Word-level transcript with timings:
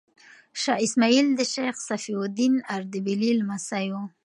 شاه 0.61 0.79
اسماعیل 0.85 1.27
د 1.35 1.41
شیخ 1.53 1.75
صفي 1.89 2.13
الدین 2.21 2.53
اردبیلي 2.75 3.31
لمسی 3.39 3.85
و. 3.91 3.95